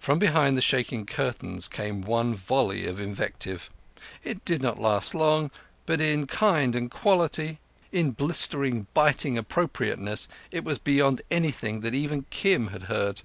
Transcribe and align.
From 0.00 0.18
behind 0.18 0.56
the 0.56 0.60
shaking 0.60 1.06
curtains 1.06 1.68
came 1.68 2.02
one 2.02 2.34
volley 2.34 2.84
of 2.88 2.98
invective. 3.00 3.70
It 4.24 4.44
did 4.44 4.60
not 4.60 4.80
last 4.80 5.14
long, 5.14 5.52
but 5.86 6.00
in 6.00 6.26
kind 6.26 6.74
and 6.74 6.90
quality, 6.90 7.60
in 7.92 8.10
blistering, 8.10 8.88
biting 8.92 9.38
appropriateness, 9.38 10.26
it 10.50 10.64
was 10.64 10.80
beyond 10.80 11.22
anything 11.30 11.82
that 11.82 11.94
even 11.94 12.26
Kim 12.30 12.66
had 12.74 12.82
heard. 12.90 13.22